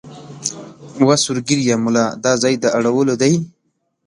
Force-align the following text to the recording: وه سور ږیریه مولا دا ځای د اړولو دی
وه 1.05 1.15
سور 1.23 1.37
ږیریه 1.47 1.75
مولا 1.83 2.05
دا 2.23 2.31
ځای 2.43 2.53
د 2.59 2.65
اړولو 2.77 3.13
دی 3.21 3.33